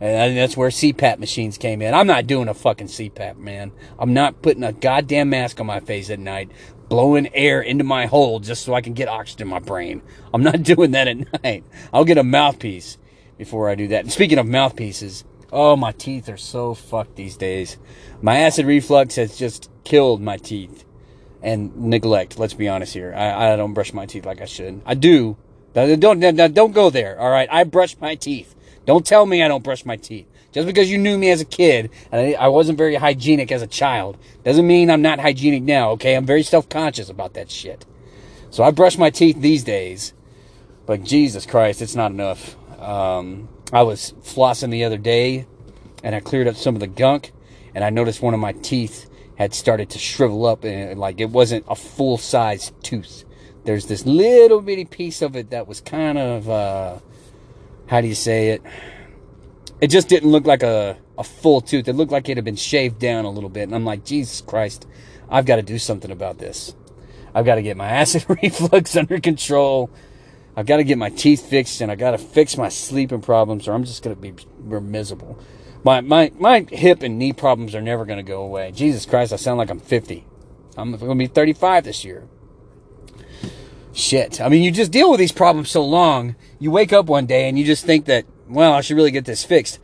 And 0.00 0.36
that's 0.36 0.56
where 0.56 0.68
CPAP 0.68 1.18
machines 1.18 1.58
came 1.58 1.80
in. 1.80 1.94
I'm 1.94 2.08
not 2.08 2.26
doing 2.26 2.48
a 2.48 2.54
fucking 2.54 2.88
CPAP, 2.88 3.36
man. 3.36 3.70
I'm 4.00 4.12
not 4.12 4.42
putting 4.42 4.64
a 4.64 4.72
goddamn 4.72 5.30
mask 5.30 5.60
on 5.60 5.66
my 5.66 5.78
face 5.78 6.10
at 6.10 6.18
night, 6.18 6.50
blowing 6.88 7.32
air 7.34 7.62
into 7.62 7.84
my 7.84 8.06
hole 8.06 8.40
just 8.40 8.64
so 8.64 8.74
I 8.74 8.80
can 8.80 8.94
get 8.94 9.08
oxygen 9.08 9.46
in 9.46 9.50
my 9.50 9.60
brain. 9.60 10.02
I'm 10.34 10.42
not 10.42 10.62
doing 10.64 10.90
that 10.90 11.06
at 11.06 11.44
night. 11.44 11.64
I'll 11.92 12.04
get 12.04 12.18
a 12.18 12.24
mouthpiece 12.24 12.98
before 13.42 13.68
I 13.68 13.74
do 13.74 13.88
that. 13.88 14.04
And 14.04 14.12
speaking 14.12 14.38
of 14.38 14.46
mouthpieces, 14.46 15.24
oh, 15.50 15.74
my 15.74 15.90
teeth 15.90 16.28
are 16.28 16.36
so 16.36 16.74
fucked 16.74 17.16
these 17.16 17.36
days. 17.36 17.76
My 18.20 18.38
acid 18.38 18.66
reflux 18.66 19.16
has 19.16 19.36
just 19.36 19.68
killed 19.82 20.22
my 20.22 20.36
teeth. 20.36 20.84
And 21.42 21.76
neglect, 21.76 22.38
let's 22.38 22.54
be 22.54 22.68
honest 22.68 22.94
here. 22.94 23.12
I, 23.16 23.52
I 23.52 23.56
don't 23.56 23.74
brush 23.74 23.92
my 23.92 24.06
teeth 24.06 24.24
like 24.24 24.40
I 24.40 24.44
should. 24.44 24.80
I 24.86 24.94
do. 24.94 25.36
Don't, 25.74 26.20
don't, 26.20 26.54
don't 26.54 26.72
go 26.72 26.88
there, 26.88 27.18
all 27.18 27.30
right? 27.30 27.48
I 27.50 27.64
brush 27.64 27.96
my 28.00 28.14
teeth. 28.14 28.54
Don't 28.86 29.04
tell 29.04 29.26
me 29.26 29.42
I 29.42 29.48
don't 29.48 29.64
brush 29.64 29.84
my 29.84 29.96
teeth. 29.96 30.28
Just 30.52 30.66
because 30.66 30.88
you 30.88 30.98
knew 30.98 31.18
me 31.18 31.30
as 31.30 31.40
a 31.40 31.46
kid 31.46 31.90
and 32.12 32.36
I 32.36 32.46
wasn't 32.46 32.78
very 32.78 32.94
hygienic 32.94 33.50
as 33.50 33.62
a 33.62 33.66
child 33.66 34.18
doesn't 34.44 34.66
mean 34.66 34.88
I'm 34.88 35.02
not 35.02 35.18
hygienic 35.18 35.64
now, 35.64 35.90
okay? 35.92 36.14
I'm 36.14 36.26
very 36.26 36.42
self 36.44 36.68
conscious 36.68 37.08
about 37.08 37.34
that 37.34 37.50
shit. 37.50 37.86
So 38.50 38.62
I 38.62 38.70
brush 38.70 38.98
my 38.98 39.10
teeth 39.10 39.40
these 39.40 39.64
days, 39.64 40.12
but 40.86 41.02
Jesus 41.02 41.44
Christ, 41.44 41.82
it's 41.82 41.96
not 41.96 42.12
enough. 42.12 42.54
Um, 42.82 43.48
I 43.72 43.82
was 43.82 44.12
flossing 44.22 44.70
the 44.70 44.84
other 44.84 44.98
day 44.98 45.46
and 46.02 46.14
I 46.14 46.20
cleared 46.20 46.48
up 46.48 46.56
some 46.56 46.74
of 46.74 46.80
the 46.80 46.86
gunk 46.86 47.32
and 47.74 47.84
I 47.84 47.90
noticed 47.90 48.20
one 48.20 48.34
of 48.34 48.40
my 48.40 48.52
teeth 48.52 49.08
had 49.36 49.54
started 49.54 49.88
to 49.90 49.98
shrivel 49.98 50.44
up 50.46 50.64
and 50.64 50.98
like 50.98 51.20
it 51.20 51.30
wasn't 51.30 51.64
a 51.68 51.74
full 51.74 52.18
size 52.18 52.72
tooth. 52.82 53.24
There's 53.64 53.86
this 53.86 54.04
little 54.04 54.60
bitty 54.60 54.84
piece 54.84 55.22
of 55.22 55.36
it 55.36 55.50
that 55.50 55.68
was 55.68 55.80
kind 55.80 56.18
of, 56.18 56.50
uh, 56.50 56.98
how 57.86 58.00
do 58.00 58.08
you 58.08 58.14
say 58.14 58.50
it? 58.50 58.62
It 59.80 59.88
just 59.88 60.08
didn't 60.08 60.30
look 60.30 60.46
like 60.46 60.62
a, 60.62 60.96
a 61.16 61.24
full 61.24 61.60
tooth. 61.60 61.86
It 61.86 61.94
looked 61.94 62.12
like 62.12 62.28
it 62.28 62.36
had 62.36 62.44
been 62.44 62.56
shaved 62.56 62.98
down 62.98 63.24
a 63.24 63.30
little 63.30 63.50
bit. 63.50 63.62
And 63.62 63.74
I'm 63.74 63.84
like, 63.84 64.04
Jesus 64.04 64.40
Christ, 64.40 64.86
I've 65.30 65.46
got 65.46 65.56
to 65.56 65.62
do 65.62 65.78
something 65.78 66.10
about 66.10 66.38
this. 66.38 66.74
I've 67.34 67.44
got 67.44 67.54
to 67.54 67.62
get 67.62 67.76
my 67.76 67.88
acid 67.90 68.26
reflux 68.28 68.96
under 68.96 69.20
control. 69.20 69.90
I've 70.56 70.66
got 70.66 70.76
to 70.76 70.84
get 70.84 70.98
my 70.98 71.10
teeth 71.10 71.48
fixed 71.48 71.80
and 71.80 71.90
I 71.90 71.94
got 71.94 72.10
to 72.10 72.18
fix 72.18 72.56
my 72.56 72.68
sleeping 72.68 73.22
problems 73.22 73.66
or 73.66 73.72
I'm 73.72 73.84
just 73.84 74.02
going 74.02 74.14
to 74.14 74.20
be 74.20 74.34
miserable. 74.80 75.38
My, 75.84 76.00
my, 76.00 76.30
my 76.38 76.66
hip 76.70 77.02
and 77.02 77.18
knee 77.18 77.32
problems 77.32 77.74
are 77.74 77.80
never 77.80 78.04
going 78.04 78.18
to 78.18 78.22
go 78.22 78.42
away. 78.42 78.70
Jesus 78.72 79.06
Christ, 79.06 79.32
I 79.32 79.36
sound 79.36 79.58
like 79.58 79.70
I'm 79.70 79.80
50. 79.80 80.24
I'm 80.76 80.96
going 80.96 81.10
to 81.10 81.14
be 81.14 81.26
35 81.26 81.84
this 81.84 82.04
year. 82.04 82.28
Shit. 83.92 84.40
I 84.40 84.48
mean, 84.48 84.62
you 84.62 84.70
just 84.70 84.92
deal 84.92 85.10
with 85.10 85.18
these 85.20 85.32
problems 85.32 85.70
so 85.70 85.84
long. 85.84 86.36
You 86.58 86.70
wake 86.70 86.92
up 86.92 87.06
one 87.06 87.26
day 87.26 87.48
and 87.48 87.58
you 87.58 87.64
just 87.64 87.84
think 87.84 88.06
that, 88.06 88.24
well, 88.48 88.72
I 88.72 88.80
should 88.80 88.96
really 88.96 89.10
get 89.10 89.24
this 89.24 89.44
fixed. 89.44 89.78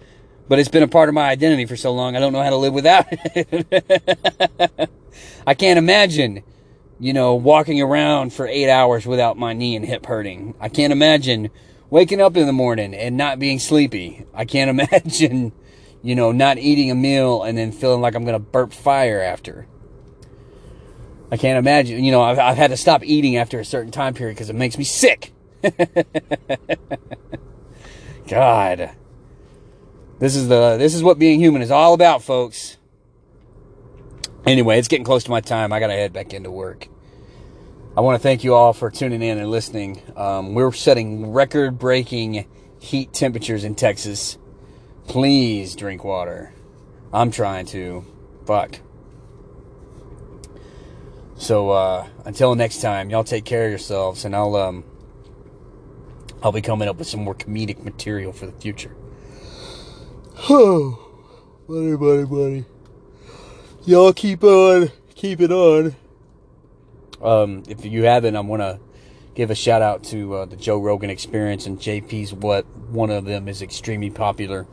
But 0.49 0.59
it's 0.59 0.69
been 0.69 0.83
a 0.83 0.89
part 0.89 1.11
of 1.11 1.15
my 1.15 1.29
identity 1.29 1.67
for 1.67 1.77
so 1.77 1.93
long, 1.93 2.17
I 2.17 2.21
don't 2.21 2.33
know 2.33 2.43
how 2.43 2.51
to 2.51 2.57
live 2.57 2.73
without 2.73 3.07
it. 3.11 4.91
I 5.47 5.55
can't 5.55 5.79
imagine, 5.79 6.43
you 7.00 7.12
know, 7.12 7.35
walking 7.35 7.81
around 7.81 8.33
for 8.33 8.47
eight 8.47 8.71
hours 8.71 9.07
without 9.07 9.37
my 9.37 9.52
knee 9.52 9.76
and 9.76 9.85
hip 9.85 10.07
hurting. 10.07 10.55
I 10.61 10.69
can't 10.69 10.93
imagine 10.93 11.50
waking 11.90 12.21
up 12.21 12.37
in 12.37 12.47
the 12.47 12.52
morning 12.52 12.95
and 12.95 13.17
not 13.17 13.38
being 13.38 13.59
sleepy. 13.59 14.26
I 14.35 14.45
can't 14.45 14.71
imagine, 14.81 15.52
you 16.02 16.14
know, 16.14 16.33
not 16.33 16.59
eating 16.59 16.90
a 16.90 16.95
meal 16.95 17.43
and 17.43 17.57
then 17.57 17.73
feeling 17.73 18.00
like 18.00 18.14
I'm 18.14 18.25
going 18.25 18.35
to 18.35 18.38
burp 18.38 18.73
fire 18.73 19.21
after. 19.21 19.67
I 21.31 21.37
can't 21.37 21.59
imagine. 21.59 22.02
You 22.02 22.11
know, 22.11 22.23
I've, 22.23 22.38
I've 22.38 22.57
had 22.57 22.71
to 22.71 22.76
stop 22.76 23.05
eating 23.05 23.37
after 23.37 23.61
a 23.61 23.64
certain 23.64 23.93
time 23.93 24.14
period 24.14 24.35
because 24.35 24.49
it 24.49 24.57
makes 24.57 24.78
me 24.78 24.85
sick. 24.85 25.33
God. 28.28 28.93
This 30.19 30.35
is 30.35 30.49
the 30.49 30.76
this 30.78 30.95
is 30.95 31.02
what 31.02 31.19
being 31.19 31.38
human 31.38 31.62
is 31.62 31.71
all 31.71 31.95
about, 31.95 32.23
folks. 32.23 32.77
Anyway, 34.47 34.78
it's 34.78 34.88
getting 34.88 35.04
close 35.04 35.25
to 35.25 35.30
my 35.30 35.40
time. 35.40 35.73
I 35.73 35.80
gotta 35.80 35.95
head 35.95 36.12
back 36.12 36.33
into 36.33 36.50
work. 36.50 36.88
I 37.97 38.00
want 38.00 38.14
to 38.14 38.23
thank 38.23 38.45
you 38.45 38.54
all 38.54 38.73
for 38.73 38.90
tuning 38.90 39.23
in 39.23 39.38
and 39.38 39.50
listening. 39.50 40.00
Um, 40.16 40.54
we're 40.54 40.71
setting 40.73 41.33
record-breaking 41.33 42.47
heat 42.78 43.12
temperatures 43.12 43.64
in 43.64 43.75
Texas. 43.75 44.38
Please 45.09 45.75
drink 45.75 46.04
water. 46.04 46.52
I'm 47.12 47.30
trying 47.30 47.66
to. 47.66 48.04
Fuck. 48.47 48.80
So 51.37 51.71
uh, 51.71 52.07
until 52.25 52.54
next 52.54 52.80
time, 52.80 53.11
y'all 53.11 53.25
take 53.25 53.45
care 53.45 53.64
of 53.64 53.71
yourselves, 53.71 54.25
and 54.25 54.35
I'll 54.35 54.54
um, 54.57 54.85
I'll 56.42 56.52
be 56.52 56.62
coming 56.62 56.88
up 56.88 56.99
with 56.99 57.09
some 57.09 57.21
more 57.25 57.35
comedic 57.35 57.83
material 57.83 58.33
for 58.33 58.47
the 58.47 58.52
future. 58.52 58.95
Oh, 60.50 60.97
buddy, 61.68 61.97
buddy, 61.97 62.25
buddy. 62.25 62.64
Y'all 63.85 64.12
keep 64.12 64.44
on, 64.44 64.90
keep 65.14 65.40
it 65.40 65.52
on. 65.52 65.94
Um, 67.23 67.62
if 67.68 67.85
you 67.85 68.04
haven't, 68.04 68.37
I 68.37 68.40
want 68.40 68.61
to 68.62 68.78
give 69.35 69.50
a 69.50 69.54
shout 69.54 69.82
out 69.82 70.04
to 70.04 70.35
uh, 70.35 70.44
the 70.44 70.56
Joe 70.56 70.78
Rogan 70.78 71.11
Experience 71.11 71.66
and 71.66 71.78
JP's 71.78 72.32
What. 72.32 72.66
One 72.90 73.11
of 73.11 73.25
them 73.25 73.49
is 73.49 73.62
extremely 73.62 74.11
popular. 74.11 74.66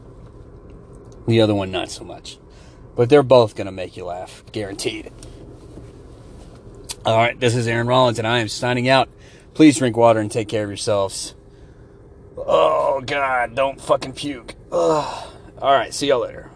The 1.28 1.42
other 1.42 1.56
one, 1.56 1.72
not 1.72 1.90
so 1.92 2.04
much. 2.04 2.40
But 2.96 3.10
they're 3.10 3.24
both 3.24 3.56
to 3.56 3.72
make 3.72 3.98
you 3.98 4.06
laugh, 4.06 4.44
guaranteed. 4.52 5.12
All 7.06 7.18
right, 7.18 7.40
this 7.40 7.56
is 7.56 7.68
Aaron 7.68 7.88
Rollins, 7.88 8.18
and 8.18 8.28
I 8.28 8.40
am 8.40 8.48
signing 8.48 8.90
out. 8.90 9.10
Please 9.54 9.78
drink 9.78 9.96
water 9.96 10.20
and 10.20 10.32
take 10.32 10.50
care 10.50 10.64
of 10.64 10.70
yourselves. 10.70 11.36
Oh, 12.38 13.02
God, 13.06 13.56
don't 13.56 13.80
fucking 13.80 14.14
puke. 14.14 14.56
Ugh. 14.72 15.28
All 15.60 15.74
right, 15.74 15.94
see 15.94 16.08
y'all 16.08 16.22
later. 16.22 16.50